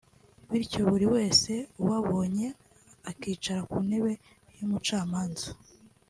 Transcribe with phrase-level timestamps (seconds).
[0.51, 1.51] bityo buri wese
[1.81, 2.47] ubabonye
[3.09, 4.11] akicara ku ntebe
[4.57, 5.47] y’umucamanza